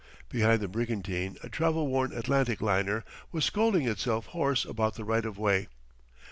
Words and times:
Behind 0.29 0.59
the 0.61 0.67
brigantine 0.67 1.37
a 1.43 1.49
travel 1.49 1.85
worn 1.85 2.11
Atlantic 2.11 2.59
liner 2.59 3.03
was 3.31 3.45
scolding 3.45 3.87
itself 3.87 4.25
hoarse 4.25 4.65
about 4.65 4.95
the 4.95 5.05
right 5.05 5.25
of 5.25 5.37
way. 5.37 5.67